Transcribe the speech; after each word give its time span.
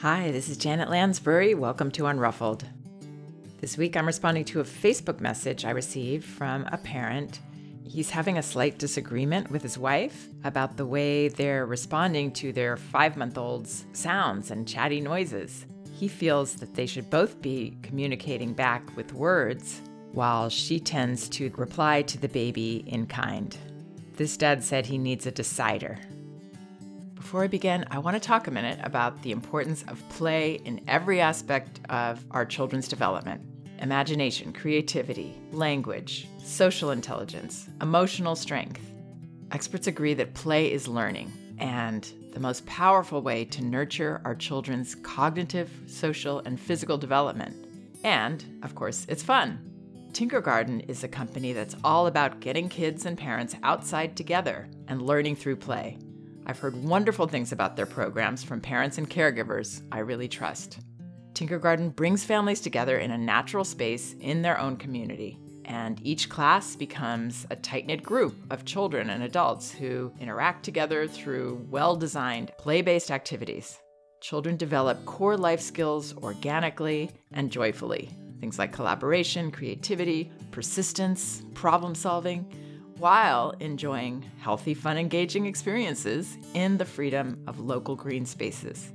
Hi, 0.00 0.32
this 0.32 0.48
is 0.48 0.58
Janet 0.58 0.90
Lansbury. 0.90 1.54
Welcome 1.54 1.90
to 1.92 2.02
Unruffled. 2.02 2.64
This 3.60 3.78
week 3.78 3.96
I'm 3.96 4.06
responding 4.06 4.44
to 4.46 4.60
a 4.60 4.64
Facebook 4.64 5.20
message 5.20 5.64
I 5.64 5.70
received 5.70 6.24
from 6.24 6.68
a 6.72 6.76
parent. 6.76 7.40
He's 7.86 8.10
having 8.10 8.36
a 8.36 8.42
slight 8.42 8.78
disagreement 8.78 9.50
with 9.50 9.62
his 9.62 9.78
wife 9.78 10.28
about 10.42 10.76
the 10.76 10.84
way 10.84 11.28
they're 11.28 11.64
responding 11.64 12.32
to 12.32 12.52
their 12.52 12.76
five 12.76 13.16
month 13.16 13.38
old's 13.38 13.86
sounds 13.92 14.50
and 14.50 14.68
chatty 14.68 15.00
noises. 15.00 15.64
He 15.92 16.08
feels 16.08 16.56
that 16.56 16.74
they 16.74 16.86
should 16.86 17.08
both 17.08 17.40
be 17.40 17.78
communicating 17.82 18.52
back 18.52 18.94
with 18.96 19.14
words, 19.14 19.80
while 20.12 20.50
she 20.50 20.80
tends 20.80 21.28
to 21.30 21.50
reply 21.56 22.02
to 22.02 22.18
the 22.18 22.28
baby 22.28 22.84
in 22.88 23.06
kind. 23.06 23.56
This 24.16 24.36
dad 24.36 24.62
said 24.62 24.86
he 24.86 24.98
needs 24.98 25.26
a 25.26 25.30
decider. 25.30 25.98
Before 27.24 27.42
I 27.42 27.46
begin, 27.46 27.86
I 27.90 28.00
want 28.00 28.16
to 28.16 28.20
talk 28.20 28.48
a 28.48 28.50
minute 28.50 28.78
about 28.82 29.22
the 29.22 29.32
importance 29.32 29.82
of 29.88 30.06
play 30.10 30.60
in 30.66 30.84
every 30.86 31.22
aspect 31.22 31.80
of 31.88 32.22
our 32.30 32.44
children's 32.44 32.86
development 32.86 33.40
imagination, 33.78 34.52
creativity, 34.52 35.34
language, 35.50 36.28
social 36.38 36.90
intelligence, 36.90 37.66
emotional 37.80 38.36
strength. 38.36 38.82
Experts 39.52 39.86
agree 39.86 40.12
that 40.12 40.34
play 40.34 40.70
is 40.70 40.86
learning 40.86 41.32
and 41.58 42.12
the 42.34 42.40
most 42.40 42.66
powerful 42.66 43.22
way 43.22 43.46
to 43.46 43.64
nurture 43.64 44.20
our 44.26 44.34
children's 44.34 44.94
cognitive, 44.94 45.70
social, 45.86 46.40
and 46.40 46.60
physical 46.60 46.98
development. 46.98 47.56
And, 48.04 48.44
of 48.62 48.74
course, 48.74 49.06
it's 49.08 49.22
fun. 49.22 49.58
Tinkergarten 50.12 50.88
is 50.90 51.02
a 51.02 51.08
company 51.08 51.54
that's 51.54 51.74
all 51.82 52.06
about 52.06 52.40
getting 52.40 52.68
kids 52.68 53.06
and 53.06 53.16
parents 53.16 53.56
outside 53.62 54.14
together 54.14 54.68
and 54.88 55.00
learning 55.00 55.36
through 55.36 55.56
play. 55.56 55.96
I've 56.46 56.58
heard 56.58 56.84
wonderful 56.84 57.26
things 57.26 57.52
about 57.52 57.74
their 57.74 57.86
programs 57.86 58.44
from 58.44 58.60
parents 58.60 58.98
and 58.98 59.08
caregivers 59.08 59.82
I 59.90 60.00
really 60.00 60.28
trust. 60.28 60.80
Tinkergarten 61.32 61.96
brings 61.96 62.22
families 62.22 62.60
together 62.60 62.98
in 62.98 63.10
a 63.10 63.18
natural 63.18 63.64
space 63.64 64.14
in 64.20 64.42
their 64.42 64.60
own 64.60 64.76
community, 64.76 65.38
and 65.64 65.98
each 66.06 66.28
class 66.28 66.76
becomes 66.76 67.46
a 67.50 67.56
tight 67.56 67.86
knit 67.86 68.02
group 68.02 68.36
of 68.50 68.66
children 68.66 69.08
and 69.10 69.22
adults 69.22 69.72
who 69.72 70.12
interact 70.20 70.64
together 70.64 71.08
through 71.08 71.66
well 71.70 71.96
designed, 71.96 72.52
play 72.58 72.82
based 72.82 73.10
activities. 73.10 73.78
Children 74.20 74.56
develop 74.56 75.04
core 75.06 75.38
life 75.38 75.60
skills 75.60 76.14
organically 76.18 77.10
and 77.32 77.50
joyfully. 77.50 78.10
Things 78.40 78.58
like 78.58 78.72
collaboration, 78.72 79.50
creativity, 79.50 80.30
persistence, 80.50 81.42
problem 81.54 81.94
solving 81.94 82.46
while 83.04 83.54
enjoying 83.60 84.24
healthy, 84.38 84.72
fun, 84.72 84.96
engaging 84.96 85.44
experiences 85.44 86.38
in 86.54 86.78
the 86.78 86.84
freedom 86.86 87.38
of 87.46 87.60
local 87.60 87.94
green 87.94 88.24
spaces. 88.24 88.92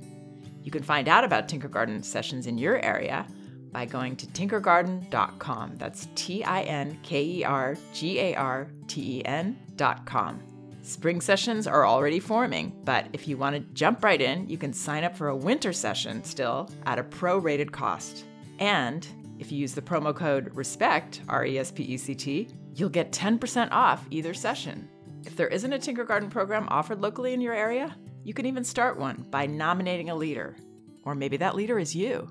You 0.64 0.72
can 0.72 0.82
find 0.82 1.06
out 1.06 1.22
about 1.22 1.46
Tinkergarten 1.46 2.04
sessions 2.04 2.48
in 2.48 2.58
your 2.58 2.84
area 2.84 3.24
by 3.70 3.86
going 3.86 4.16
to 4.16 4.26
tinkergarten.com. 4.26 5.76
That's 5.76 6.08
T 6.16 6.42
I 6.42 6.62
N 6.62 6.98
K 7.04 7.22
E 7.22 7.44
R 7.44 7.78
G 7.92 8.18
A 8.18 8.34
R 8.34 8.66
T 8.88 9.18
E 9.18 9.24
N.com. 9.24 10.42
Spring 10.82 11.20
sessions 11.20 11.68
are 11.68 11.86
already 11.86 12.18
forming, 12.18 12.76
but 12.82 13.06
if 13.12 13.28
you 13.28 13.36
want 13.36 13.54
to 13.54 13.60
jump 13.74 14.02
right 14.02 14.20
in, 14.20 14.48
you 14.48 14.58
can 14.58 14.72
sign 14.72 15.04
up 15.04 15.16
for 15.16 15.28
a 15.28 15.36
winter 15.36 15.72
session 15.72 16.24
still 16.24 16.68
at 16.84 16.98
a 16.98 17.04
prorated 17.04 17.70
cost. 17.70 18.24
And 18.58 19.06
if 19.40 19.50
you 19.50 19.58
use 19.58 19.74
the 19.74 19.82
promo 19.82 20.14
code 20.14 20.54
RESPECT, 20.54 21.22
R 21.28 21.46
E 21.46 21.58
S 21.58 21.72
P 21.72 21.82
E 21.82 21.96
C 21.96 22.14
T, 22.14 22.48
you'll 22.74 22.90
get 22.90 23.10
10% 23.10 23.68
off 23.72 24.06
either 24.10 24.34
session. 24.34 24.88
If 25.24 25.34
there 25.34 25.48
isn't 25.48 25.72
a 25.72 25.78
Tinkergarten 25.78 26.30
program 26.30 26.68
offered 26.70 27.00
locally 27.00 27.32
in 27.32 27.40
your 27.40 27.54
area, 27.54 27.96
you 28.22 28.34
can 28.34 28.46
even 28.46 28.62
start 28.62 28.98
one 28.98 29.26
by 29.30 29.46
nominating 29.46 30.10
a 30.10 30.14
leader. 30.14 30.56
Or 31.04 31.14
maybe 31.14 31.38
that 31.38 31.56
leader 31.56 31.78
is 31.78 31.96
you. 31.96 32.28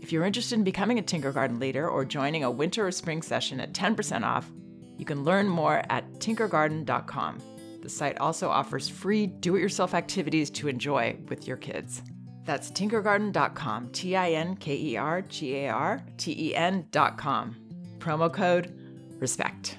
If 0.00 0.10
you're 0.10 0.24
interested 0.24 0.58
in 0.58 0.64
becoming 0.64 0.98
a 0.98 1.02
Tinkergarten 1.02 1.60
leader 1.60 1.88
or 1.88 2.04
joining 2.04 2.42
a 2.42 2.50
winter 2.50 2.86
or 2.86 2.90
spring 2.90 3.22
session 3.22 3.60
at 3.60 3.72
10% 3.72 4.24
off, 4.24 4.50
you 4.98 5.04
can 5.04 5.24
learn 5.24 5.48
more 5.48 5.84
at 5.88 6.12
tinkergarten.com. 6.14 7.38
The 7.80 7.88
site 7.88 8.18
also 8.18 8.48
offers 8.48 8.88
free 8.88 9.26
do 9.26 9.56
it 9.56 9.60
yourself 9.60 9.94
activities 9.94 10.50
to 10.50 10.68
enjoy 10.68 11.16
with 11.28 11.46
your 11.46 11.56
kids. 11.56 12.02
That's 12.44 12.70
tinkergarten.com, 12.70 13.90
T 13.90 14.16
I 14.16 14.32
N 14.32 14.56
K 14.56 14.76
E 14.76 14.96
R 14.96 15.22
G 15.22 15.56
A 15.56 15.68
R 15.68 16.02
T 16.16 16.48
E 16.48 16.54
N.com. 16.54 17.56
Promo 17.98 18.32
code 18.32 18.74
RESPECT. 19.18 19.76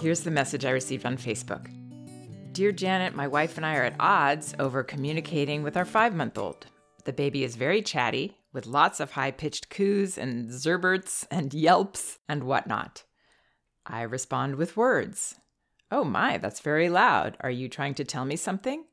Here's 0.00 0.20
the 0.20 0.30
message 0.30 0.64
I 0.64 0.70
received 0.70 1.04
on 1.04 1.16
Facebook 1.16 1.68
Dear 2.52 2.72
Janet, 2.72 3.14
my 3.14 3.26
wife 3.26 3.56
and 3.56 3.66
I 3.66 3.76
are 3.76 3.84
at 3.84 3.96
odds 4.00 4.54
over 4.58 4.82
communicating 4.82 5.62
with 5.62 5.76
our 5.76 5.84
five 5.84 6.14
month 6.14 6.38
old. 6.38 6.66
The 7.04 7.12
baby 7.12 7.44
is 7.44 7.56
very 7.56 7.82
chatty, 7.82 8.36
with 8.52 8.66
lots 8.66 9.00
of 9.00 9.12
high 9.12 9.30
pitched 9.30 9.70
coos 9.70 10.18
and 10.18 10.50
zerberts 10.50 11.26
and 11.30 11.54
yelps 11.54 12.18
and 12.28 12.44
whatnot. 12.44 13.04
I 13.86 14.02
respond 14.02 14.56
with 14.56 14.76
words. 14.76 15.36
Oh 15.90 16.04
my, 16.04 16.38
that's 16.38 16.60
very 16.60 16.88
loud. 16.88 17.36
Are 17.40 17.50
you 17.50 17.68
trying 17.68 17.94
to 17.94 18.04
tell 18.04 18.24
me 18.24 18.36
something? 18.36 18.84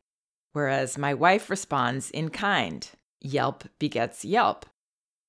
Whereas 0.57 0.97
my 0.97 1.13
wife 1.13 1.51
responds 1.51 2.09
in 2.09 2.29
kind. 2.29 2.89
Yelp 3.21 3.65
begets 3.77 4.25
yelp. 4.25 4.65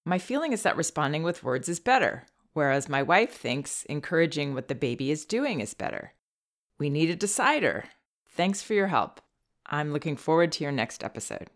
My 0.06 0.18
feeling 0.18 0.54
is 0.54 0.62
that 0.62 0.78
responding 0.78 1.22
with 1.22 1.44
words 1.44 1.68
is 1.68 1.78
better, 1.78 2.24
whereas 2.54 2.88
my 2.88 3.02
wife 3.02 3.34
thinks 3.34 3.84
encouraging 3.90 4.54
what 4.54 4.68
the 4.68 4.74
baby 4.74 5.10
is 5.10 5.26
doing 5.26 5.60
is 5.60 5.74
better. 5.74 6.14
We 6.78 6.88
need 6.88 7.10
a 7.10 7.14
decider. 7.14 7.84
Thanks 8.36 8.62
for 8.62 8.72
your 8.72 8.86
help. 8.86 9.20
I'm 9.66 9.92
looking 9.92 10.16
forward 10.16 10.50
to 10.52 10.64
your 10.64 10.72
next 10.72 11.04
episode. 11.04 11.48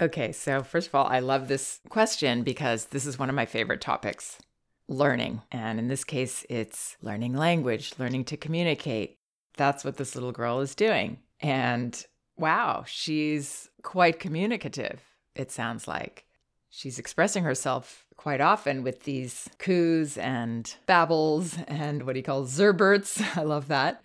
Okay, 0.00 0.30
so 0.30 0.62
first 0.62 0.86
of 0.86 0.94
all, 0.94 1.06
I 1.06 1.18
love 1.18 1.48
this 1.48 1.80
question 1.88 2.44
because 2.44 2.84
this 2.84 3.06
is 3.06 3.18
one 3.18 3.28
of 3.28 3.34
my 3.34 3.46
favorite 3.46 3.80
topics 3.80 4.38
learning. 4.86 5.42
And 5.50 5.80
in 5.80 5.88
this 5.88 6.04
case, 6.04 6.46
it's 6.48 6.96
learning 7.02 7.34
language, 7.34 7.94
learning 7.98 8.26
to 8.26 8.36
communicate. 8.36 9.18
That's 9.56 9.84
what 9.84 9.96
this 9.96 10.14
little 10.14 10.30
girl 10.30 10.60
is 10.60 10.76
doing. 10.76 11.18
And 11.40 12.06
wow, 12.38 12.84
she's 12.86 13.68
quite 13.82 14.20
communicative, 14.20 15.00
it 15.34 15.50
sounds 15.50 15.88
like. 15.88 16.24
She's 16.70 16.98
expressing 16.98 17.44
herself 17.44 18.04
quite 18.16 18.40
often 18.40 18.82
with 18.82 19.04
these 19.04 19.48
coos 19.58 20.18
and 20.18 20.74
babbles 20.86 21.56
and 21.66 22.04
what 22.04 22.16
he 22.16 22.22
calls 22.22 22.56
zerberts. 22.56 23.20
I 23.36 23.42
love 23.42 23.68
that. 23.68 24.02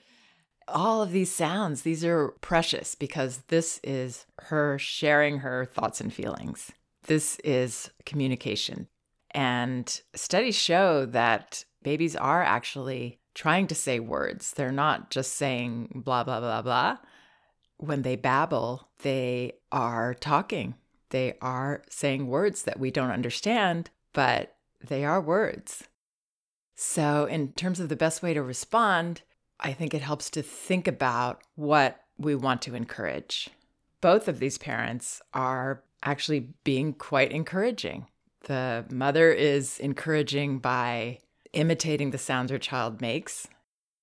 All 0.67 1.01
of 1.01 1.11
these 1.11 1.31
sounds, 1.31 1.81
these 1.81 2.05
are 2.05 2.29
precious 2.39 2.95
because 2.95 3.39
this 3.49 3.81
is 3.83 4.25
her 4.43 4.79
sharing 4.79 5.39
her 5.39 5.65
thoughts 5.65 5.99
and 5.99 6.13
feelings. 6.13 6.71
This 7.05 7.37
is 7.43 7.91
communication. 8.05 8.87
And 9.31 10.01
studies 10.15 10.55
show 10.55 11.05
that 11.07 11.65
babies 11.81 12.15
are 12.15 12.41
actually 12.41 13.19
trying 13.33 13.67
to 13.67 13.75
say 13.75 13.99
words. 13.99 14.51
They're 14.51 14.71
not 14.71 15.09
just 15.09 15.33
saying 15.33 16.01
blah, 16.05 16.23
blah, 16.23 16.39
blah, 16.39 16.61
blah. 16.61 16.97
When 17.83 18.03
they 18.03 18.15
babble, 18.15 18.87
they 18.99 19.55
are 19.69 20.13
talking. 20.13 20.75
They 21.09 21.33
are 21.41 21.83
saying 21.89 22.27
words 22.27 22.63
that 22.63 22.79
we 22.79 22.91
don't 22.91 23.11
understand, 23.11 23.89
but 24.13 24.55
they 24.81 25.03
are 25.03 25.19
words. 25.19 25.83
So, 26.75 27.25
in 27.25 27.51
terms 27.51 27.81
of 27.81 27.89
the 27.89 27.97
best 27.97 28.23
way 28.23 28.33
to 28.33 28.41
respond, 28.41 29.23
I 29.59 29.73
think 29.73 29.93
it 29.93 30.01
helps 30.01 30.29
to 30.29 30.41
think 30.41 30.87
about 30.87 31.41
what 31.55 31.99
we 32.17 32.35
want 32.35 32.61
to 32.61 32.73
encourage. 32.73 33.49
Both 33.99 34.29
of 34.29 34.39
these 34.39 34.57
parents 34.57 35.21
are 35.33 35.83
actually 36.03 36.53
being 36.63 36.93
quite 36.93 37.33
encouraging. 37.33 38.07
The 38.45 38.85
mother 38.89 39.29
is 39.33 39.77
encouraging 39.81 40.59
by 40.59 41.19
imitating 41.51 42.11
the 42.11 42.17
sounds 42.17 42.49
her 42.49 42.57
child 42.57 43.01
makes. 43.01 43.45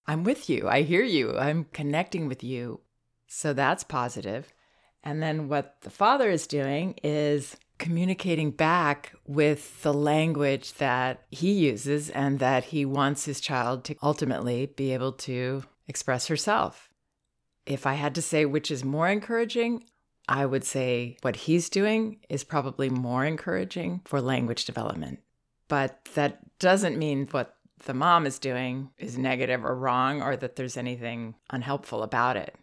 I'm 0.06 0.22
with 0.22 0.50
you. 0.50 0.68
I 0.68 0.82
hear 0.82 1.02
you. 1.02 1.38
I'm 1.38 1.64
connecting 1.72 2.28
with 2.28 2.44
you. 2.44 2.80
So 3.32 3.52
that's 3.52 3.84
positive. 3.84 4.52
And 5.04 5.22
then 5.22 5.48
what 5.48 5.76
the 5.82 5.88
father 5.88 6.28
is 6.30 6.48
doing 6.48 6.96
is 7.04 7.56
communicating 7.78 8.50
back 8.50 9.14
with 9.24 9.82
the 9.82 9.94
language 9.94 10.74
that 10.74 11.22
he 11.30 11.52
uses 11.52 12.10
and 12.10 12.40
that 12.40 12.64
he 12.64 12.84
wants 12.84 13.24
his 13.24 13.40
child 13.40 13.84
to 13.84 13.96
ultimately 14.02 14.66
be 14.66 14.92
able 14.92 15.12
to 15.12 15.62
express 15.86 16.26
herself. 16.26 16.90
If 17.66 17.86
I 17.86 17.94
had 17.94 18.16
to 18.16 18.22
say 18.22 18.44
which 18.44 18.68
is 18.68 18.84
more 18.84 19.08
encouraging, 19.08 19.84
I 20.28 20.44
would 20.44 20.64
say 20.64 21.16
what 21.22 21.36
he's 21.36 21.70
doing 21.70 22.18
is 22.28 22.42
probably 22.42 22.90
more 22.90 23.24
encouraging 23.24 24.00
for 24.06 24.20
language 24.20 24.64
development. 24.64 25.20
But 25.68 26.04
that 26.14 26.58
doesn't 26.58 26.98
mean 26.98 27.28
what 27.30 27.54
the 27.84 27.94
mom 27.94 28.26
is 28.26 28.40
doing 28.40 28.90
is 28.98 29.16
negative 29.16 29.64
or 29.64 29.76
wrong 29.76 30.20
or 30.20 30.36
that 30.36 30.56
there's 30.56 30.76
anything 30.76 31.36
unhelpful 31.48 32.02
about 32.02 32.36
it. 32.36 32.56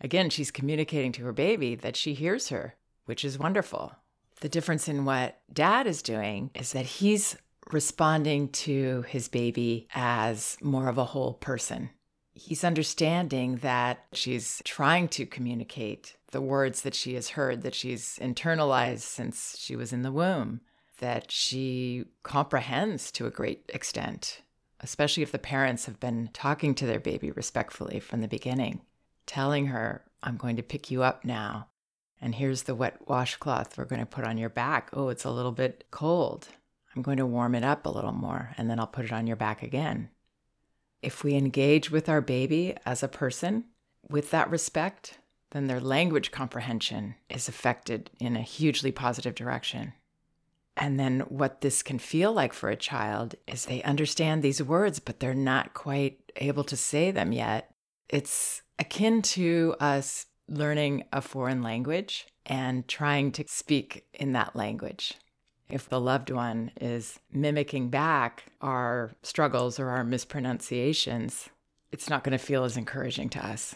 Again, 0.00 0.30
she's 0.30 0.50
communicating 0.50 1.12
to 1.12 1.24
her 1.24 1.32
baby 1.32 1.74
that 1.74 1.96
she 1.96 2.14
hears 2.14 2.48
her, 2.48 2.74
which 3.06 3.24
is 3.24 3.38
wonderful. 3.38 3.92
The 4.40 4.48
difference 4.48 4.88
in 4.88 5.04
what 5.04 5.40
dad 5.52 5.86
is 5.86 6.02
doing 6.02 6.50
is 6.54 6.72
that 6.72 6.84
he's 6.84 7.36
responding 7.72 8.48
to 8.50 9.02
his 9.08 9.28
baby 9.28 9.88
as 9.94 10.56
more 10.60 10.88
of 10.88 10.98
a 10.98 11.04
whole 11.04 11.34
person. 11.34 11.90
He's 12.34 12.64
understanding 12.64 13.56
that 13.56 14.04
she's 14.12 14.60
trying 14.64 15.08
to 15.08 15.24
communicate 15.24 16.16
the 16.32 16.40
words 16.42 16.82
that 16.82 16.94
she 16.94 17.14
has 17.14 17.30
heard, 17.30 17.62
that 17.62 17.74
she's 17.74 18.18
internalized 18.20 19.00
since 19.00 19.56
she 19.58 19.74
was 19.74 19.92
in 19.92 20.02
the 20.02 20.12
womb, 20.12 20.60
that 20.98 21.30
she 21.32 22.04
comprehends 22.22 23.10
to 23.12 23.26
a 23.26 23.30
great 23.30 23.70
extent, 23.72 24.42
especially 24.80 25.22
if 25.22 25.32
the 25.32 25.38
parents 25.38 25.86
have 25.86 25.98
been 25.98 26.28
talking 26.34 26.74
to 26.74 26.86
their 26.86 27.00
baby 27.00 27.30
respectfully 27.30 28.00
from 28.00 28.20
the 28.20 28.28
beginning, 28.28 28.82
telling 29.26 29.66
her, 29.66 30.04
I'm 30.22 30.36
going 30.36 30.56
to 30.56 30.62
pick 30.62 30.90
you 30.90 31.02
up 31.02 31.24
now. 31.24 31.68
And 32.20 32.34
here's 32.34 32.62
the 32.62 32.74
wet 32.74 33.08
washcloth 33.08 33.76
we're 33.76 33.84
going 33.84 34.00
to 34.00 34.06
put 34.06 34.24
on 34.24 34.38
your 34.38 34.48
back. 34.48 34.90
Oh, 34.92 35.08
it's 35.08 35.24
a 35.24 35.30
little 35.30 35.52
bit 35.52 35.84
cold. 35.90 36.48
I'm 36.94 37.02
going 37.02 37.18
to 37.18 37.26
warm 37.26 37.54
it 37.54 37.62
up 37.62 37.84
a 37.84 37.90
little 37.90 38.12
more, 38.12 38.54
and 38.56 38.70
then 38.70 38.80
I'll 38.80 38.86
put 38.86 39.04
it 39.04 39.12
on 39.12 39.26
your 39.26 39.36
back 39.36 39.62
again. 39.62 40.08
If 41.02 41.22
we 41.22 41.34
engage 41.34 41.90
with 41.90 42.08
our 42.08 42.22
baby 42.22 42.74
as 42.86 43.02
a 43.02 43.08
person 43.08 43.64
with 44.08 44.30
that 44.30 44.50
respect, 44.50 45.18
then 45.50 45.66
their 45.66 45.80
language 45.80 46.30
comprehension 46.30 47.16
is 47.28 47.48
affected 47.48 48.10
in 48.18 48.34
a 48.34 48.40
hugely 48.40 48.92
positive 48.92 49.34
direction. 49.34 49.92
And 50.76 50.98
then 50.98 51.20
what 51.20 51.60
this 51.60 51.82
can 51.82 51.98
feel 51.98 52.32
like 52.32 52.52
for 52.52 52.68
a 52.68 52.76
child 52.76 53.34
is 53.46 53.64
they 53.64 53.82
understand 53.82 54.42
these 54.42 54.62
words, 54.62 54.98
but 54.98 55.20
they're 55.20 55.34
not 55.34 55.74
quite 55.74 56.32
able 56.36 56.64
to 56.64 56.76
say 56.76 57.10
them 57.10 57.32
yet. 57.32 57.70
It's 58.08 58.62
akin 58.78 59.22
to 59.22 59.74
us 59.80 60.26
learning 60.48 61.04
a 61.12 61.20
foreign 61.20 61.62
language 61.62 62.26
and 62.44 62.86
trying 62.86 63.32
to 63.32 63.44
speak 63.48 64.06
in 64.14 64.32
that 64.32 64.54
language 64.54 65.14
if 65.68 65.88
the 65.88 66.00
loved 66.00 66.30
one 66.30 66.70
is 66.80 67.18
mimicking 67.32 67.90
back 67.90 68.44
our 68.60 69.12
struggles 69.22 69.78
or 69.78 69.88
our 69.90 70.04
mispronunciations, 70.04 71.48
it's 71.90 72.08
not 72.08 72.24
going 72.24 72.36
to 72.36 72.44
feel 72.44 72.64
as 72.64 72.76
encouraging 72.76 73.28
to 73.30 73.44
us. 73.44 73.74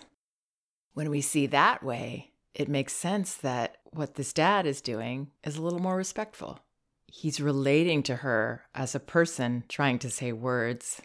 When 0.95 1.11
we 1.11 1.21
see 1.21 1.47
that 1.47 1.83
way, 1.83 2.33
it 2.55 2.69
makes 2.69 2.93
sense 2.93 3.35
that 3.37 3.79
what 3.93 4.15
this 4.15 4.33
dad 4.33 4.67
is 4.67 4.81
doing 4.81 5.31
is 5.45 5.57
a 5.57 5.63
little 5.63 5.79
more 5.81 5.97
respectful. 5.97 6.61
He's 7.07 7.41
relating 7.41 8.03
to 8.05 8.17
her 8.17 8.65
as 8.75 8.95
a 8.95 9.01
person 9.01 9.65
trying 9.69 9.99
to 10.01 10.11
say 10.11 10.33
words. 10.33 11.01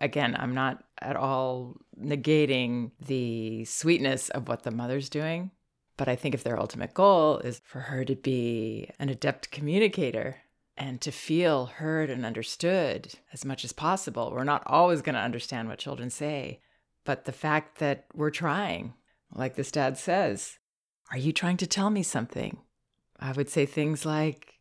Again, 0.00 0.34
I'm 0.38 0.54
not 0.54 0.84
at 1.00 1.16
all 1.16 1.76
negating 2.00 2.92
the 3.04 3.64
sweetness 3.64 4.30
of 4.30 4.48
what 4.48 4.62
the 4.62 4.70
mother's 4.70 5.08
doing. 5.08 5.50
But 5.96 6.08
I 6.08 6.16
think 6.16 6.34
if 6.34 6.42
their 6.42 6.58
ultimate 6.58 6.94
goal 6.94 7.38
is 7.40 7.60
for 7.62 7.80
her 7.80 8.06
to 8.06 8.16
be 8.16 8.88
an 8.98 9.10
adept 9.10 9.50
communicator 9.50 10.38
and 10.74 10.98
to 11.02 11.10
feel 11.10 11.66
heard 11.66 12.08
and 12.08 12.24
understood 12.24 13.12
as 13.34 13.44
much 13.44 13.66
as 13.66 13.74
possible, 13.74 14.32
we're 14.32 14.44
not 14.44 14.62
always 14.64 15.02
going 15.02 15.14
to 15.14 15.20
understand 15.20 15.68
what 15.68 15.78
children 15.78 16.08
say. 16.08 16.60
But 17.04 17.26
the 17.26 17.32
fact 17.32 17.78
that 17.80 18.06
we're 18.14 18.30
trying, 18.30 18.94
like 19.34 19.56
this 19.56 19.70
dad 19.70 19.98
says, 19.98 20.58
Are 21.10 21.18
you 21.18 21.34
trying 21.34 21.58
to 21.58 21.66
tell 21.66 21.90
me 21.90 22.02
something? 22.02 22.56
I 23.18 23.32
would 23.32 23.50
say 23.50 23.66
things 23.66 24.06
like, 24.06 24.54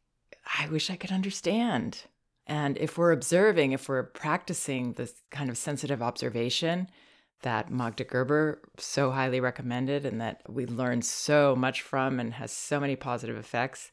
I 0.59 0.67
wish 0.67 0.89
I 0.89 0.97
could 0.97 1.11
understand. 1.11 2.03
And 2.49 2.79
if 2.79 2.97
we're 2.97 3.11
observing, 3.11 3.73
if 3.73 3.87
we're 3.87 4.01
practicing 4.01 4.93
this 4.93 5.13
kind 5.29 5.51
of 5.51 5.57
sensitive 5.57 6.01
observation, 6.01 6.89
that 7.43 7.71
Magda 7.71 8.03
Gerber 8.03 8.59
so 8.77 9.11
highly 9.11 9.39
recommended 9.39 10.03
and 10.03 10.19
that 10.19 10.41
we 10.49 10.65
learn 10.65 11.03
so 11.03 11.55
much 11.55 11.83
from 11.83 12.19
and 12.19 12.33
has 12.33 12.51
so 12.51 12.79
many 12.79 12.95
positive 12.95 13.37
effects, 13.37 13.91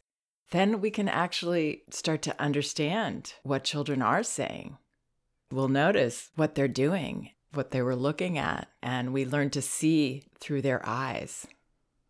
then 0.53 0.81
we 0.81 0.91
can 0.91 1.07
actually 1.07 1.83
start 1.91 2.23
to 2.23 2.41
understand 2.41 3.35
what 3.43 3.63
children 3.63 4.01
are 4.01 4.23
saying. 4.23 4.79
We'll 5.53 5.69
notice 5.69 6.31
what 6.35 6.55
they're 6.55 6.67
doing, 6.67 7.33
what 7.53 7.73
they 7.73 7.83
were 7.83 7.95
looking 7.95 8.39
at, 8.39 8.69
and 8.83 9.13
we 9.13 9.27
learn 9.27 9.51
to 9.51 9.63
see 9.63 10.25
through 10.41 10.63
their 10.63 10.81
eyes. 10.83 11.47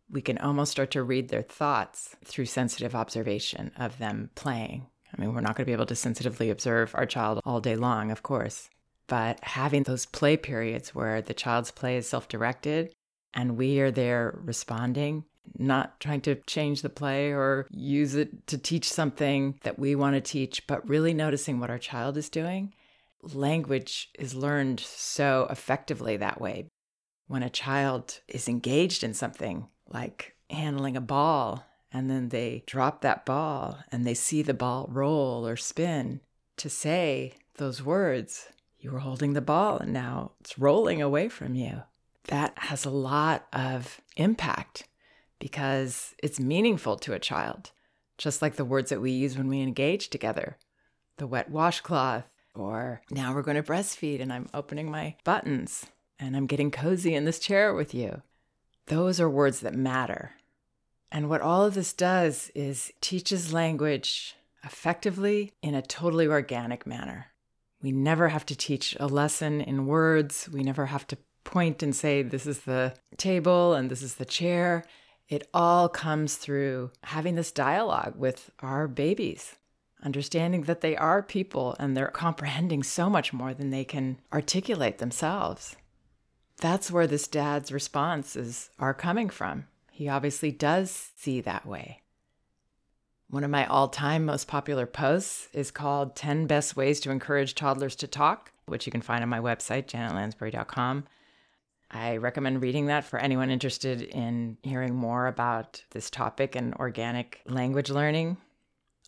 We 0.08 0.22
can 0.22 0.38
almost 0.38 0.70
start 0.70 0.92
to 0.92 1.02
read 1.02 1.28
their 1.28 1.42
thoughts 1.42 2.14
through 2.24 2.46
sensitive 2.46 2.94
observation 2.94 3.72
of 3.76 3.98
them 3.98 4.30
playing. 4.36 4.86
I 5.16 5.20
mean, 5.20 5.34
we're 5.34 5.40
not 5.40 5.56
going 5.56 5.64
to 5.64 5.70
be 5.70 5.72
able 5.72 5.86
to 5.86 5.94
sensitively 5.94 6.50
observe 6.50 6.94
our 6.94 7.06
child 7.06 7.40
all 7.44 7.60
day 7.60 7.76
long, 7.76 8.10
of 8.10 8.22
course, 8.22 8.68
but 9.06 9.38
having 9.42 9.84
those 9.84 10.06
play 10.06 10.36
periods 10.36 10.94
where 10.94 11.22
the 11.22 11.34
child's 11.34 11.70
play 11.70 11.96
is 11.96 12.08
self 12.08 12.28
directed 12.28 12.92
and 13.32 13.56
we 13.56 13.80
are 13.80 13.90
there 13.90 14.38
responding, 14.42 15.24
not 15.58 16.00
trying 16.00 16.22
to 16.22 16.36
change 16.46 16.82
the 16.82 16.88
play 16.88 17.32
or 17.32 17.66
use 17.70 18.14
it 18.14 18.46
to 18.48 18.58
teach 18.58 18.90
something 18.90 19.58
that 19.62 19.78
we 19.78 19.94
want 19.94 20.14
to 20.14 20.20
teach, 20.20 20.66
but 20.66 20.88
really 20.88 21.14
noticing 21.14 21.60
what 21.60 21.70
our 21.70 21.78
child 21.78 22.16
is 22.16 22.28
doing. 22.28 22.74
Language 23.22 24.10
is 24.18 24.34
learned 24.34 24.80
so 24.80 25.46
effectively 25.50 26.16
that 26.16 26.40
way. 26.40 26.66
When 27.28 27.42
a 27.42 27.50
child 27.50 28.20
is 28.28 28.48
engaged 28.48 29.02
in 29.02 29.14
something 29.14 29.66
like 29.88 30.36
handling 30.48 30.96
a 30.96 31.00
ball, 31.00 31.64
and 31.92 32.10
then 32.10 32.28
they 32.28 32.62
drop 32.66 33.00
that 33.00 33.24
ball 33.24 33.78
and 33.90 34.06
they 34.06 34.14
see 34.14 34.42
the 34.42 34.54
ball 34.54 34.88
roll 34.90 35.46
or 35.46 35.56
spin, 35.56 36.20
to 36.56 36.68
say 36.68 37.32
those 37.56 37.82
words 37.82 38.48
you 38.78 38.90
were 38.90 39.00
holding 39.00 39.32
the 39.32 39.40
ball 39.40 39.78
and 39.78 39.92
now 39.92 40.32
it's 40.40 40.58
rolling 40.58 41.00
away 41.00 41.28
from 41.28 41.54
you. 41.54 41.82
That 42.24 42.54
has 42.56 42.84
a 42.84 42.90
lot 42.90 43.46
of 43.52 44.00
impact 44.16 44.84
because 45.38 46.14
it's 46.22 46.40
meaningful 46.40 46.96
to 46.96 47.12
a 47.12 47.18
child, 47.18 47.70
just 48.18 48.42
like 48.42 48.56
the 48.56 48.64
words 48.64 48.90
that 48.90 49.00
we 49.00 49.12
use 49.12 49.36
when 49.36 49.48
we 49.48 49.60
engage 49.60 50.08
together 50.08 50.58
the 51.18 51.26
wet 51.26 51.50
washcloth, 51.50 52.24
or 52.54 53.00
now 53.10 53.34
we're 53.34 53.42
going 53.42 53.56
to 53.56 53.62
breastfeed 53.62 54.20
and 54.20 54.32
I'm 54.32 54.48
opening 54.52 54.90
my 54.90 55.16
buttons 55.24 55.86
and 56.18 56.36
I'm 56.36 56.46
getting 56.46 56.70
cozy 56.70 57.14
in 57.14 57.24
this 57.24 57.38
chair 57.38 57.74
with 57.74 57.94
you. 57.94 58.22
Those 58.86 59.20
are 59.20 59.28
words 59.28 59.60
that 59.60 59.74
matter. 59.74 60.32
And 61.16 61.30
what 61.30 61.40
all 61.40 61.64
of 61.64 61.72
this 61.72 61.94
does 61.94 62.50
is 62.54 62.92
teaches 63.00 63.50
language 63.50 64.36
effectively 64.62 65.54
in 65.62 65.74
a 65.74 65.80
totally 65.80 66.26
organic 66.26 66.86
manner. 66.86 67.28
We 67.80 67.90
never 67.90 68.28
have 68.28 68.44
to 68.44 68.54
teach 68.54 68.94
a 69.00 69.06
lesson 69.06 69.62
in 69.62 69.86
words. 69.86 70.46
We 70.52 70.62
never 70.62 70.84
have 70.84 71.06
to 71.06 71.16
point 71.42 71.82
and 71.82 71.96
say, 71.96 72.22
this 72.22 72.46
is 72.46 72.60
the 72.60 72.92
table 73.16 73.72
and 73.72 73.90
this 73.90 74.02
is 74.02 74.16
the 74.16 74.26
chair. 74.26 74.84
It 75.26 75.48
all 75.54 75.88
comes 75.88 76.36
through 76.36 76.90
having 77.04 77.34
this 77.34 77.50
dialogue 77.50 78.12
with 78.18 78.50
our 78.60 78.86
babies, 78.86 79.56
understanding 80.04 80.64
that 80.64 80.82
they 80.82 80.98
are 80.98 81.22
people 81.22 81.76
and 81.80 81.96
they're 81.96 82.08
comprehending 82.08 82.82
so 82.82 83.08
much 83.08 83.32
more 83.32 83.54
than 83.54 83.70
they 83.70 83.84
can 83.84 84.18
articulate 84.34 84.98
themselves. 84.98 85.76
That's 86.58 86.90
where 86.90 87.06
this 87.06 87.26
dad's 87.26 87.72
responses 87.72 88.68
are 88.78 88.92
coming 88.92 89.30
from. 89.30 89.64
He 89.96 90.10
obviously 90.10 90.52
does 90.52 91.10
see 91.16 91.40
that 91.40 91.64
way. 91.64 92.02
One 93.30 93.44
of 93.44 93.50
my 93.50 93.64
all 93.64 93.88
time 93.88 94.26
most 94.26 94.46
popular 94.46 94.84
posts 94.84 95.48
is 95.54 95.70
called 95.70 96.14
10 96.14 96.46
Best 96.46 96.76
Ways 96.76 97.00
to 97.00 97.10
Encourage 97.10 97.54
Toddlers 97.54 97.96
to 97.96 98.06
Talk, 98.06 98.52
which 98.66 98.84
you 98.84 98.92
can 98.92 99.00
find 99.00 99.22
on 99.22 99.30
my 99.30 99.40
website, 99.40 99.86
janetlansbury.com. 99.86 101.06
I 101.90 102.18
recommend 102.18 102.60
reading 102.60 102.86
that 102.86 103.06
for 103.06 103.18
anyone 103.18 103.48
interested 103.48 104.02
in 104.02 104.58
hearing 104.62 104.94
more 104.94 105.28
about 105.28 105.82
this 105.92 106.10
topic 106.10 106.54
and 106.54 106.74
organic 106.74 107.40
language 107.46 107.88
learning. 107.88 108.36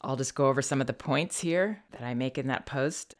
I'll 0.00 0.16
just 0.16 0.34
go 0.34 0.46
over 0.46 0.62
some 0.62 0.80
of 0.80 0.86
the 0.86 0.94
points 0.94 1.40
here 1.40 1.82
that 1.92 2.02
I 2.02 2.14
make 2.14 2.38
in 2.38 2.46
that 2.46 2.64
post. 2.64 3.14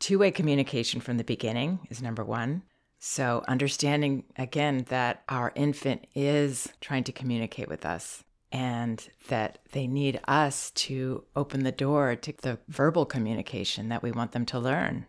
Two 0.00 0.18
way 0.18 0.32
communication 0.32 1.00
from 1.00 1.18
the 1.18 1.22
beginning 1.22 1.86
is 1.90 2.02
number 2.02 2.24
one. 2.24 2.64
So, 3.06 3.44
understanding 3.46 4.24
again 4.38 4.86
that 4.88 5.24
our 5.28 5.52
infant 5.54 6.06
is 6.14 6.72
trying 6.80 7.04
to 7.04 7.12
communicate 7.12 7.68
with 7.68 7.84
us 7.84 8.24
and 8.50 9.06
that 9.28 9.58
they 9.72 9.86
need 9.86 10.20
us 10.26 10.70
to 10.70 11.24
open 11.36 11.64
the 11.64 11.70
door 11.70 12.16
to 12.16 12.32
the 12.40 12.58
verbal 12.66 13.04
communication 13.04 13.90
that 13.90 14.02
we 14.02 14.10
want 14.10 14.32
them 14.32 14.46
to 14.46 14.58
learn, 14.58 15.04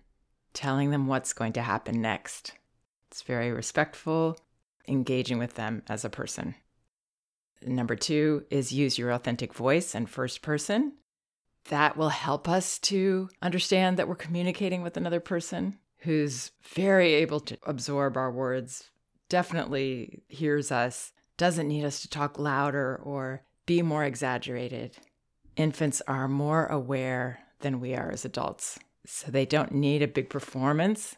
telling 0.52 0.92
them 0.92 1.08
what's 1.08 1.32
going 1.32 1.54
to 1.54 1.62
happen 1.62 2.02
next. 2.02 2.52
It's 3.10 3.22
very 3.22 3.50
respectful, 3.50 4.38
engaging 4.90 5.38
with 5.38 5.54
them 5.54 5.82
as 5.88 6.04
a 6.04 6.10
person. 6.10 6.56
Number 7.66 7.96
two 7.96 8.44
is 8.50 8.74
use 8.74 8.98
your 8.98 9.12
authentic 9.12 9.54
voice 9.54 9.96
and 9.96 10.10
first 10.10 10.42
person. 10.42 10.96
That 11.70 11.96
will 11.96 12.10
help 12.10 12.50
us 12.50 12.78
to 12.80 13.30
understand 13.42 13.96
that 13.96 14.10
we're 14.10 14.16
communicating 14.16 14.82
with 14.82 14.98
another 14.98 15.22
person 15.22 15.78
who's 16.06 16.52
very 16.64 17.14
able 17.14 17.40
to 17.42 17.58
absorb 17.64 18.16
our 18.16 18.32
words, 18.32 18.90
definitely 19.28 20.24
hears 20.28 20.72
us, 20.72 21.12
doesn't 21.38 21.68
need 21.68 21.84
us 21.84 22.02
to 22.02 22.10
talk 22.10 22.40
louder 22.40 23.00
or 23.04 23.44
be 23.66 23.82
more 23.82 24.04
exaggerated. 24.04 24.98
Infants 25.56 26.02
are 26.08 26.28
more 26.28 26.68
aware 26.68 27.40
than 27.60 27.80
we 27.80 27.96
are 27.96 28.12
as 28.12 28.24
adults, 28.24 28.80
so 29.06 29.32
they 29.32 29.46
don't 29.46 29.72
need 29.72 30.02
a 30.02 30.08
big 30.08 30.30
performance. 30.30 31.18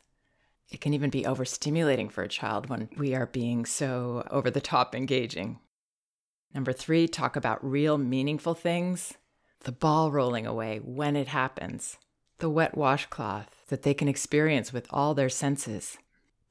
It 0.70 0.82
can 0.82 0.94
even 0.94 1.10
be 1.10 1.24
overstimulating 1.24 2.12
for 2.12 2.24
a 2.24 2.30
child 2.30 2.70
when 2.70 2.90
we 2.98 3.14
are 3.14 3.26
being 3.26 3.66
so 3.66 4.26
over 4.32 4.50
the 4.50 4.62
top 4.62 4.96
engaging. 4.96 5.60
Number 6.54 6.74
three, 6.74 7.08
talk 7.08 7.36
about 7.36 7.64
real 7.64 7.98
meaningful 7.98 8.54
things. 8.54 9.14
The 9.62 9.72
ball 9.72 10.12
rolling 10.12 10.48
away 10.48 10.80
when 10.84 11.16
it 11.16 11.28
happens, 11.28 11.98
the 12.40 12.50
wet 12.50 12.78
washcloth 12.78 13.68
that 13.70 13.84
they 13.84 13.94
can 13.94 14.08
experience 14.08 14.72
with 14.72 14.88
all 14.90 15.14
their 15.14 15.30
senses, 15.30 15.98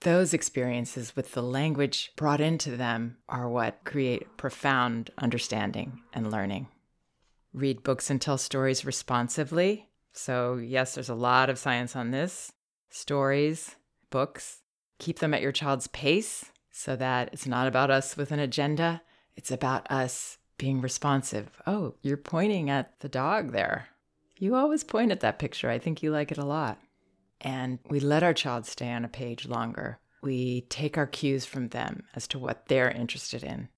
those 0.01 0.35
experiences 0.35 1.17
with 1.17 1.33
the 1.33 1.43
language 1.43 2.13
brought 2.17 2.41
into 2.41 2.77
them 2.77 3.17
are 3.29 3.49
what 3.49 3.85
create 3.85 4.37
profound 4.37 5.11
understanding 5.19 6.01
and 6.13 6.31
learning. 6.31 6.69
Read 7.53 7.83
books 7.83 8.11
and 8.11 8.21
tell 8.21 8.39
stories 8.39 8.85
responsively. 8.85 9.89
So, 10.13 10.57
yes, 10.57 10.95
there's 10.95 11.09
a 11.09 11.15
lot 11.15 11.49
of 11.49 11.59
science 11.59 11.97
on 11.97 12.11
this. 12.11 12.53
Stories, 12.91 13.77
books, 14.11 14.61
keep 14.99 15.19
them 15.19 15.35
at 15.35 15.43
your 15.43 15.53
child's 15.53 15.87
pace 15.89 16.45
so 16.71 16.95
that 16.97 17.31
it's 17.33 17.47
not 17.47 17.67
about 17.67 17.91
us 17.91 18.17
with 18.17 18.31
an 18.31 18.39
agenda. 18.39 19.03
It's 19.35 19.51
about 19.51 19.91
us 19.91 20.39
being 20.59 20.81
responsive. 20.81 21.51
Oh, 21.67 21.95
you're 22.03 22.17
pointing 22.17 22.71
at 22.71 23.01
the 23.01 23.09
dog 23.09 23.53
there. 23.53 23.89
You 24.39 24.55
always 24.55 24.85
point 24.85 25.13
at 25.13 25.21
that 25.21 25.39
picture. 25.39 25.71
I 25.71 25.79
think 25.79 26.03
you 26.03 26.11
like 26.11 26.31
it 26.31 26.39
a 26.39 26.45
lot. 26.45 26.79
And 27.41 27.79
we 27.89 28.01
let 28.01 28.23
our 28.23 28.35
child 28.35 28.67
stay 28.67 28.93
on 28.93 29.05
a 29.05 29.09
page 29.09 29.47
longer. 29.47 29.99
We 30.23 30.63
take 30.63 30.99
our 30.99 31.07
cues 31.07 31.45
from 31.45 31.69
them 31.69 32.05
as 32.15 32.27
to 32.29 32.39
what 32.39 32.67
they're 32.67 32.91
interested 32.91 33.43
in. 33.43 33.69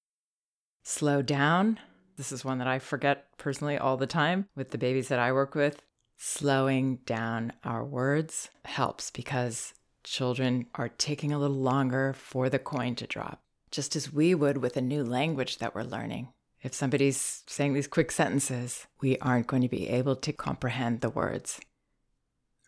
Slow 0.83 1.23
down. 1.23 1.79
This 2.17 2.33
is 2.33 2.45
one 2.45 2.59
that 2.59 2.67
I 2.67 2.79
forget 2.79 3.27
personally 3.37 3.79
all 3.79 3.97
the 3.97 4.07
time 4.07 4.47
with 4.57 4.71
the 4.71 4.79
babies 4.79 5.09
that 5.09 5.19
I 5.19 5.33
work 5.33 5.55
with. 5.55 5.83
Slowing 6.17 6.97
down 7.07 7.53
our 7.63 7.85
words 7.85 8.51
helps 8.65 9.11
because 9.11 9.75
children 10.03 10.67
are 10.75 10.89
taking 10.89 11.33
a 11.33 11.39
little 11.39 11.57
longer 11.57 12.13
for 12.13 12.49
the 12.49 12.59
coin 12.59 12.97
to 12.97 13.07
drop, 13.07 13.43
just 13.71 13.95
as 13.95 14.13
we 14.13 14.35
would 14.35 14.59
with 14.59 14.77
a 14.77 14.81
new 14.81 15.05
language 15.05 15.59
that 15.59 15.75
we're 15.75 15.83
learning. 15.83 16.29
If 16.63 16.75
somebody's 16.75 17.45
saying 17.47 17.75
these 17.75 17.87
quick 17.87 18.11
sentences, 18.11 18.87
we 19.01 19.17
aren't 19.19 19.47
going 19.47 19.63
to 19.63 19.69
be 19.69 19.89
able 19.89 20.17
to 20.17 20.33
comprehend 20.33 21.01
the 21.01 21.11
words. 21.11 21.61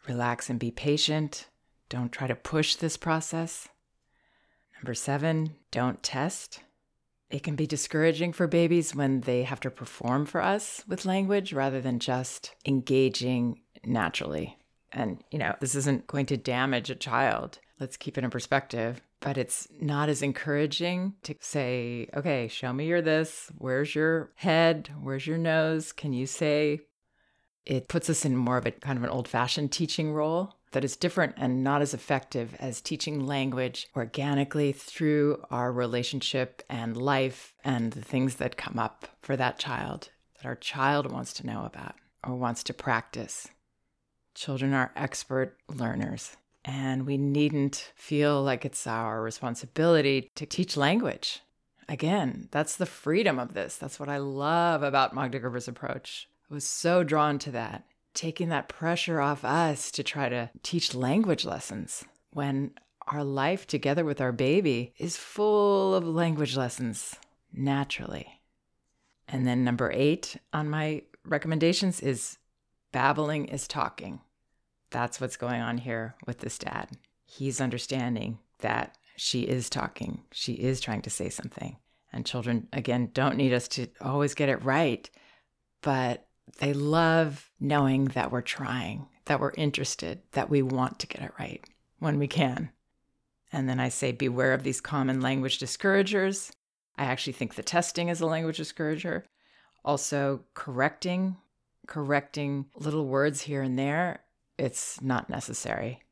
Relax 0.06 0.48
and 0.48 0.60
be 0.60 0.70
patient. 0.70 1.48
Don't 1.88 2.12
try 2.12 2.26
to 2.28 2.36
push 2.36 2.76
this 2.76 2.96
process. 2.96 3.68
Number 4.76 4.94
seven, 4.94 5.56
don't 5.70 6.02
test. 6.02 6.60
It 7.30 7.42
can 7.42 7.56
be 7.56 7.66
discouraging 7.66 8.32
for 8.32 8.46
babies 8.46 8.94
when 8.94 9.22
they 9.22 9.42
have 9.42 9.60
to 9.60 9.70
perform 9.70 10.24
for 10.24 10.40
us 10.40 10.84
with 10.86 11.04
language 11.04 11.52
rather 11.52 11.80
than 11.80 11.98
just 11.98 12.54
engaging 12.64 13.60
naturally. 13.84 14.56
And, 14.92 15.22
you 15.30 15.38
know, 15.38 15.54
this 15.60 15.74
isn't 15.74 16.06
going 16.06 16.26
to 16.26 16.36
damage 16.36 16.90
a 16.90 16.94
child. 16.94 17.58
Let's 17.78 17.96
keep 17.96 18.18
it 18.18 18.24
in 18.24 18.30
perspective 18.30 19.00
but 19.20 19.38
it's 19.38 19.68
not 19.80 20.08
as 20.08 20.22
encouraging 20.22 21.14
to 21.22 21.34
say, 21.40 22.08
okay, 22.14 22.48
show 22.48 22.72
me 22.72 22.86
your 22.86 23.02
this. 23.02 23.50
Where's 23.58 23.94
your 23.94 24.32
head? 24.36 24.90
Where's 25.00 25.26
your 25.26 25.38
nose? 25.38 25.92
Can 25.92 26.12
you 26.12 26.26
say? 26.26 26.80
It 27.66 27.88
puts 27.88 28.08
us 28.08 28.24
in 28.24 28.36
more 28.36 28.56
of 28.56 28.66
a 28.66 28.70
kind 28.70 28.98
of 28.98 29.04
an 29.04 29.10
old 29.10 29.28
fashioned 29.28 29.70
teaching 29.70 30.12
role 30.12 30.56
that 30.72 30.84
is 30.84 30.96
different 30.96 31.34
and 31.36 31.62
not 31.62 31.82
as 31.82 31.92
effective 31.94 32.54
as 32.58 32.80
teaching 32.80 33.26
language 33.26 33.88
organically 33.96 34.72
through 34.72 35.42
our 35.50 35.72
relationship 35.72 36.62
and 36.70 36.96
life 36.96 37.54
and 37.64 37.92
the 37.92 38.02
things 38.02 38.36
that 38.36 38.56
come 38.56 38.78
up 38.78 39.08
for 39.20 39.36
that 39.36 39.58
child 39.58 40.10
that 40.36 40.48
our 40.48 40.56
child 40.56 41.10
wants 41.12 41.32
to 41.34 41.46
know 41.46 41.64
about 41.64 41.94
or 42.26 42.34
wants 42.34 42.62
to 42.64 42.72
practice. 42.72 43.48
Children 44.34 44.72
are 44.72 44.92
expert 44.96 45.56
learners. 45.68 46.36
And 46.64 47.06
we 47.06 47.16
needn't 47.16 47.92
feel 47.96 48.42
like 48.42 48.64
it's 48.64 48.86
our 48.86 49.22
responsibility 49.22 50.30
to 50.34 50.44
teach 50.46 50.76
language. 50.76 51.40
Again, 51.88 52.48
that's 52.50 52.76
the 52.76 52.86
freedom 52.86 53.38
of 53.38 53.54
this. 53.54 53.76
That's 53.76 53.98
what 53.98 54.08
I 54.08 54.18
love 54.18 54.82
about 54.82 55.14
Magda 55.14 55.40
Gerber's 55.40 55.68
approach. 55.68 56.28
I 56.50 56.54
was 56.54 56.64
so 56.64 57.02
drawn 57.02 57.38
to 57.40 57.50
that, 57.52 57.84
taking 58.14 58.48
that 58.50 58.68
pressure 58.68 59.20
off 59.20 59.44
us 59.44 59.90
to 59.92 60.02
try 60.02 60.28
to 60.28 60.50
teach 60.62 60.94
language 60.94 61.44
lessons 61.44 62.04
when 62.32 62.72
our 63.08 63.24
life 63.24 63.66
together 63.66 64.04
with 64.04 64.20
our 64.20 64.32
baby 64.32 64.92
is 64.98 65.16
full 65.16 65.94
of 65.94 66.06
language 66.06 66.56
lessons 66.56 67.16
naturally. 67.52 68.40
And 69.26 69.46
then 69.46 69.64
number 69.64 69.90
eight 69.92 70.36
on 70.52 70.68
my 70.68 71.02
recommendations 71.24 72.00
is 72.00 72.38
babbling 72.92 73.46
is 73.46 73.66
talking. 73.66 74.20
That's 74.90 75.20
what's 75.20 75.36
going 75.36 75.60
on 75.60 75.78
here 75.78 76.14
with 76.26 76.38
this 76.38 76.58
dad. 76.58 76.88
He's 77.24 77.60
understanding 77.60 78.38
that 78.58 78.96
she 79.16 79.42
is 79.42 79.70
talking, 79.70 80.22
she 80.32 80.54
is 80.54 80.80
trying 80.80 81.02
to 81.02 81.10
say 81.10 81.28
something. 81.28 81.76
And 82.12 82.26
children, 82.26 82.66
again, 82.72 83.10
don't 83.12 83.36
need 83.36 83.52
us 83.52 83.68
to 83.68 83.86
always 84.00 84.34
get 84.34 84.48
it 84.48 84.64
right, 84.64 85.08
but 85.80 86.26
they 86.58 86.72
love 86.72 87.50
knowing 87.60 88.06
that 88.06 88.32
we're 88.32 88.40
trying, 88.40 89.06
that 89.26 89.38
we're 89.38 89.52
interested, 89.56 90.22
that 90.32 90.50
we 90.50 90.62
want 90.62 90.98
to 90.98 91.06
get 91.06 91.22
it 91.22 91.32
right 91.38 91.64
when 91.98 92.18
we 92.18 92.26
can. 92.26 92.70
And 93.52 93.68
then 93.68 93.78
I 93.78 93.90
say, 93.90 94.10
beware 94.10 94.54
of 94.54 94.64
these 94.64 94.80
common 94.80 95.20
language 95.20 95.58
discouragers. 95.58 96.50
I 96.96 97.04
actually 97.04 97.34
think 97.34 97.54
the 97.54 97.62
testing 97.62 98.08
is 98.08 98.20
a 98.20 98.26
language 98.26 98.56
discourager. 98.56 99.24
Also, 99.84 100.44
correcting, 100.54 101.36
correcting 101.86 102.66
little 102.74 103.06
words 103.06 103.42
here 103.42 103.62
and 103.62 103.78
there 103.78 104.24
it's 104.60 105.00
not 105.00 105.30
necessary. 105.30 106.02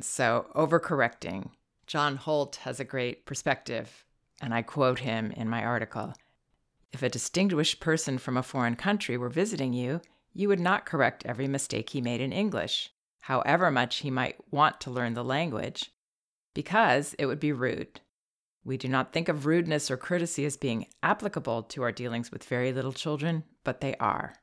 So, 0.00 0.48
overcorrecting. 0.54 1.50
John 1.86 2.16
Holt 2.16 2.56
has 2.56 2.78
a 2.78 2.84
great 2.84 3.24
perspective, 3.24 4.04
and 4.42 4.52
I 4.52 4.60
quote 4.60 4.98
him 4.98 5.32
in 5.32 5.48
my 5.48 5.64
article. 5.64 6.12
If 6.92 7.02
a 7.02 7.08
distinguished 7.08 7.80
person 7.80 8.18
from 8.18 8.36
a 8.36 8.42
foreign 8.42 8.76
country 8.76 9.16
were 9.16 9.30
visiting 9.30 9.72
you, 9.72 10.02
you 10.34 10.48
would 10.48 10.60
not 10.60 10.84
correct 10.84 11.24
every 11.24 11.48
mistake 11.48 11.90
he 11.90 12.02
made 12.02 12.20
in 12.20 12.32
English, 12.32 12.90
however 13.20 13.70
much 13.70 13.96
he 13.96 14.10
might 14.10 14.36
want 14.50 14.78
to 14.82 14.90
learn 14.90 15.14
the 15.14 15.24
language, 15.24 15.90
because 16.52 17.14
it 17.18 17.24
would 17.24 17.40
be 17.40 17.52
rude. 17.52 18.00
We 18.62 18.76
do 18.76 18.88
not 18.88 19.14
think 19.14 19.30
of 19.30 19.46
rudeness 19.46 19.90
or 19.90 19.96
courtesy 19.96 20.44
as 20.44 20.58
being 20.58 20.88
applicable 21.02 21.62
to 21.62 21.82
our 21.82 21.92
dealings 21.92 22.30
with 22.30 22.44
very 22.44 22.74
little 22.74 22.92
children, 22.92 23.44
but 23.64 23.80
they 23.80 23.94
are. 23.96 24.34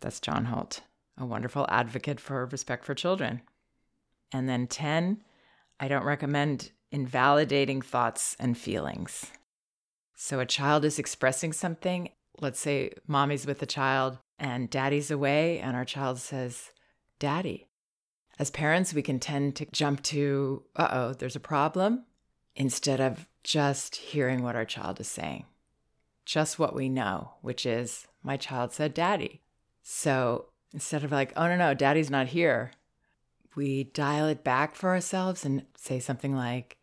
That's 0.00 0.20
John 0.20 0.44
Holt 0.44 0.82
a 1.18 1.24
wonderful 1.24 1.66
advocate 1.68 2.20
for 2.20 2.46
respect 2.46 2.84
for 2.84 2.94
children. 2.94 3.42
And 4.32 4.48
then 4.48 4.66
10, 4.66 5.22
I 5.78 5.88
don't 5.88 6.04
recommend 6.04 6.72
invalidating 6.90 7.82
thoughts 7.82 8.36
and 8.38 8.56
feelings. 8.56 9.30
So 10.14 10.40
a 10.40 10.46
child 10.46 10.84
is 10.84 10.98
expressing 10.98 11.52
something. 11.52 12.10
Let's 12.40 12.60
say 12.60 12.92
mommy's 13.06 13.46
with 13.46 13.62
a 13.62 13.66
child 13.66 14.18
and 14.38 14.70
daddy's 14.70 15.10
away, 15.10 15.60
and 15.60 15.76
our 15.76 15.84
child 15.84 16.18
says, 16.18 16.70
Daddy. 17.18 17.68
As 18.38 18.50
parents, 18.50 18.92
we 18.92 19.02
can 19.02 19.20
tend 19.20 19.54
to 19.56 19.66
jump 19.66 20.02
to, 20.04 20.64
uh 20.74 20.88
oh, 20.90 21.12
there's 21.12 21.36
a 21.36 21.40
problem, 21.40 22.04
instead 22.56 23.00
of 23.00 23.26
just 23.44 23.96
hearing 23.96 24.42
what 24.42 24.56
our 24.56 24.64
child 24.64 24.98
is 25.00 25.08
saying. 25.08 25.44
Just 26.24 26.58
what 26.58 26.74
we 26.74 26.88
know, 26.88 27.34
which 27.42 27.64
is, 27.66 28.08
my 28.22 28.36
child 28.36 28.72
said 28.72 28.94
daddy. 28.94 29.42
So 29.82 30.46
Instead 30.74 31.04
of 31.04 31.12
like, 31.12 31.32
oh 31.36 31.46
no, 31.46 31.56
no, 31.56 31.72
daddy's 31.72 32.10
not 32.10 32.26
here, 32.26 32.72
we 33.54 33.84
dial 33.84 34.26
it 34.26 34.42
back 34.42 34.74
for 34.74 34.90
ourselves 34.90 35.44
and 35.44 35.64
say 35.76 36.00
something 36.00 36.34
like, 36.34 36.76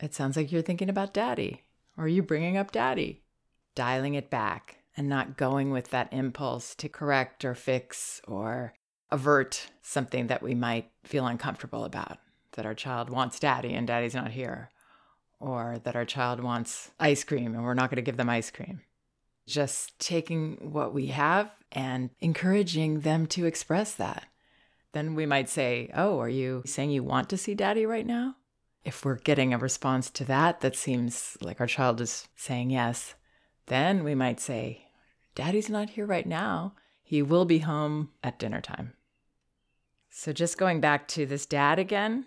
it 0.00 0.14
sounds 0.14 0.36
like 0.36 0.50
you're 0.50 0.62
thinking 0.62 0.88
about 0.88 1.12
daddy, 1.12 1.62
or 1.96 2.04
are 2.04 2.08
you 2.08 2.22
bringing 2.22 2.56
up 2.56 2.72
daddy? 2.72 3.22
Dialing 3.74 4.14
it 4.14 4.30
back 4.30 4.78
and 4.96 5.08
not 5.08 5.36
going 5.36 5.70
with 5.70 5.90
that 5.90 6.10
impulse 6.10 6.74
to 6.76 6.88
correct 6.88 7.44
or 7.44 7.54
fix 7.54 8.22
or 8.26 8.72
avert 9.10 9.70
something 9.82 10.28
that 10.28 10.42
we 10.42 10.54
might 10.54 10.90
feel 11.04 11.26
uncomfortable 11.26 11.84
about. 11.84 12.18
That 12.52 12.64
our 12.64 12.74
child 12.74 13.10
wants 13.10 13.38
daddy 13.38 13.74
and 13.74 13.86
daddy's 13.86 14.14
not 14.14 14.30
here, 14.30 14.70
or 15.38 15.76
that 15.84 15.96
our 15.96 16.06
child 16.06 16.40
wants 16.40 16.92
ice 16.98 17.24
cream 17.24 17.54
and 17.54 17.62
we're 17.62 17.74
not 17.74 17.90
going 17.90 17.96
to 17.96 18.02
give 18.02 18.16
them 18.16 18.30
ice 18.30 18.50
cream. 18.50 18.80
Just 19.46 19.98
taking 19.98 20.72
what 20.72 20.94
we 20.94 21.06
have 21.08 21.50
and 21.72 22.10
encouraging 22.20 23.00
them 23.00 23.26
to 23.28 23.46
express 23.46 23.94
that. 23.94 24.26
Then 24.92 25.14
we 25.14 25.26
might 25.26 25.48
say, 25.48 25.90
Oh, 25.94 26.20
are 26.20 26.28
you 26.28 26.62
saying 26.66 26.90
you 26.90 27.02
want 27.02 27.28
to 27.30 27.36
see 27.36 27.54
daddy 27.54 27.84
right 27.84 28.06
now? 28.06 28.36
If 28.84 29.04
we're 29.04 29.16
getting 29.16 29.52
a 29.52 29.58
response 29.58 30.10
to 30.10 30.24
that 30.24 30.60
that 30.60 30.76
seems 30.76 31.36
like 31.40 31.60
our 31.60 31.66
child 31.66 32.00
is 32.00 32.28
saying 32.36 32.70
yes, 32.70 33.14
then 33.66 34.04
we 34.04 34.14
might 34.14 34.40
say, 34.40 34.84
Daddy's 35.34 35.70
not 35.70 35.90
here 35.90 36.06
right 36.06 36.26
now. 36.26 36.74
He 37.02 37.22
will 37.22 37.44
be 37.44 37.58
home 37.58 38.10
at 38.22 38.38
dinner 38.38 38.60
time. 38.60 38.92
So, 40.10 40.32
just 40.32 40.58
going 40.58 40.80
back 40.80 41.08
to 41.08 41.26
this 41.26 41.44
dad 41.44 41.78
again, 41.78 42.26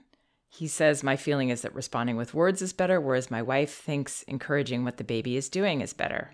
he 0.49 0.67
says, 0.67 1.03
My 1.03 1.15
feeling 1.15 1.49
is 1.49 1.61
that 1.61 1.73
responding 1.73 2.17
with 2.17 2.33
words 2.33 2.61
is 2.61 2.73
better, 2.73 2.99
whereas 2.99 3.31
my 3.31 3.41
wife 3.41 3.73
thinks 3.73 4.23
encouraging 4.23 4.83
what 4.83 4.97
the 4.97 5.03
baby 5.03 5.37
is 5.37 5.47
doing 5.47 5.81
is 5.81 5.93
better. 5.93 6.31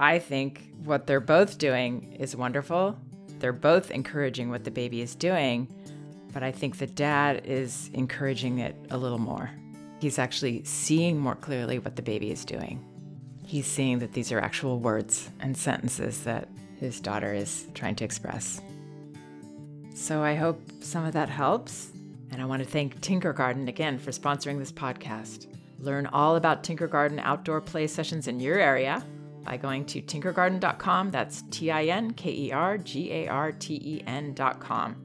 I 0.00 0.18
think 0.18 0.72
what 0.82 1.06
they're 1.06 1.20
both 1.20 1.58
doing 1.58 2.16
is 2.18 2.34
wonderful. 2.34 2.98
They're 3.38 3.52
both 3.52 3.90
encouraging 3.90 4.48
what 4.48 4.64
the 4.64 4.70
baby 4.70 5.02
is 5.02 5.14
doing, 5.14 5.68
but 6.32 6.42
I 6.42 6.52
think 6.52 6.78
the 6.78 6.86
dad 6.86 7.42
is 7.44 7.90
encouraging 7.92 8.60
it 8.60 8.74
a 8.88 8.96
little 8.96 9.18
more. 9.18 9.50
He's 10.00 10.18
actually 10.18 10.64
seeing 10.64 11.18
more 11.18 11.34
clearly 11.34 11.78
what 11.78 11.96
the 11.96 12.02
baby 12.02 12.30
is 12.30 12.46
doing. 12.46 12.82
He's 13.44 13.66
seeing 13.66 13.98
that 13.98 14.14
these 14.14 14.32
are 14.32 14.40
actual 14.40 14.78
words 14.78 15.28
and 15.38 15.54
sentences 15.54 16.24
that 16.24 16.48
his 16.78 16.98
daughter 16.98 17.34
is 17.34 17.66
trying 17.74 17.96
to 17.96 18.04
express. 18.04 18.62
So 19.94 20.22
I 20.22 20.34
hope 20.34 20.62
some 20.80 21.04
of 21.04 21.12
that 21.12 21.28
helps. 21.28 21.90
And 22.30 22.40
I 22.40 22.46
want 22.46 22.62
to 22.62 22.68
thank 22.68 22.98
Tinkergarten 23.02 23.68
again 23.68 23.98
for 23.98 24.12
sponsoring 24.12 24.58
this 24.58 24.72
podcast. 24.72 25.46
Learn 25.78 26.06
all 26.06 26.36
about 26.36 26.64
Tinkergarten 26.64 27.20
outdoor 27.22 27.60
play 27.60 27.86
sessions 27.86 28.28
in 28.28 28.40
your 28.40 28.58
area 28.58 29.04
by 29.44 29.56
going 29.56 29.84
to 29.86 30.02
tinkergarten.com. 30.02 31.10
That's 31.10 31.42
T 31.50 31.70
I 31.70 31.84
N 31.86 32.12
K 32.12 32.30
E 32.30 32.52
R 32.52 32.78
G 32.78 33.12
A 33.12 33.28
R 33.28 33.52
T 33.52 33.74
E 33.74 34.02
N.com. 34.06 34.96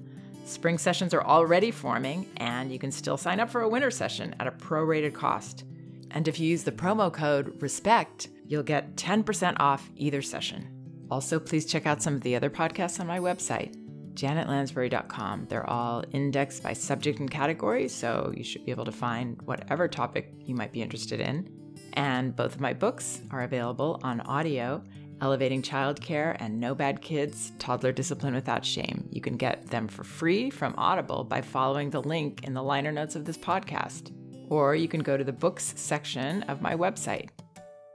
Spring 0.46 0.77
sessions 0.77 1.13
are 1.13 1.24
already 1.24 1.72
forming, 1.72 2.30
and 2.38 2.72
you 2.72 2.77
can 2.77 2.92
still 2.92 3.18
sign 3.18 3.39
up 3.39 3.50
for 3.50 3.62
a 3.62 3.70
winter 3.70 3.89
session 3.89 4.36
at 4.39 4.46
a 4.46 4.51
prorated 4.51 5.13
cost. 5.13 5.63
And 6.12 6.27
if 6.27 6.39
you 6.39 6.48
use 6.48 6.63
the 6.63 6.72
promo 6.72 7.12
code 7.12 7.60
RESPECT, 7.62 8.30
you'll 8.48 8.63
get 8.63 8.96
10% 8.96 9.58
off 9.60 9.89
either 9.96 10.22
session. 10.22 10.70
Also, 11.10 11.39
please 11.39 11.65
check 11.65 11.86
out 11.86 12.01
some 12.01 12.13
of 12.13 12.22
the 12.22 12.36
other 12.36 12.50
podcasts 12.50 13.00
on 13.00 13.08
my 13.08 13.20
website, 13.20 13.75
janetlansbury.com. 14.13 15.48
They're 15.50 15.70
all 15.70 16.04
indexed 16.12 16.62
by 16.63 16.74
subject 16.74 17.20
and 17.20 17.30
category, 17.30 17.88
so 17.88 18.32
you 18.36 18.44
should 18.44 18.65
be 18.65 18.72
able 18.72 18.86
to 18.86 18.92
find 18.92 19.42
whatever 19.44 19.88
topic 19.88 20.32
you 20.46 20.56
might 20.56 20.72
be 20.72 20.82
interested 20.82 21.20
in. 21.20 21.50
And 21.96 22.36
both 22.36 22.56
of 22.56 22.62
my 22.62 22.74
books 22.74 23.22
are 23.32 23.44
available 23.44 24.00
on 24.04 24.22
audio 24.22 24.84
Elevating 25.22 25.62
Childcare 25.62 26.36
and 26.40 26.60
No 26.60 26.75
Bad 26.75 27.02
Kids 27.02 27.54
Toddler 27.58 27.92
Discipline 27.92 28.34
Without 28.34 28.66
Shame. 28.66 29.08
You 29.12 29.22
can 29.22 29.38
get 29.38 29.68
them 29.68 29.88
for 29.88 30.04
free 30.04 30.50
from 30.50 30.75
Audible 30.78 31.24
by 31.24 31.42
following 31.42 31.90
the 31.90 32.02
link 32.02 32.44
in 32.44 32.54
the 32.54 32.64
liner 32.64 32.92
notes 32.92 33.16
of 33.16 33.25
this 33.25 33.38
podcast. 33.38 34.12
Or 34.50 34.75
you 34.75 34.88
can 34.88 35.02
go 35.02 35.18
to 35.18 35.24
the 35.24 35.32
books 35.32 35.74
section 35.78 36.44
of 36.44 36.62
my 36.62 36.75
website. 36.75 37.30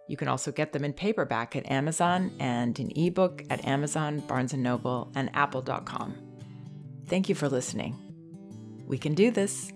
You 0.09 0.17
can 0.17 0.29
also 0.29 0.51
get 0.51 0.73
them 0.73 0.85
in 0.85 0.93
paperback 0.93 1.55
at 1.55 1.71
Amazon 1.71 2.33
and 2.41 2.77
in 2.81 2.91
ebook 2.97 3.45
at 3.49 3.65
Amazon, 3.65 4.21
Barnes 4.21 4.55
& 4.55 4.55
Noble, 4.55 5.13
and 5.15 5.31
apple.com. 5.35 6.15
Thank 7.07 7.29
you 7.29 7.35
for 7.35 7.49
listening. 7.49 7.97
We 8.87 8.99
can 8.99 9.15
do 9.15 9.31
this. 9.31 9.73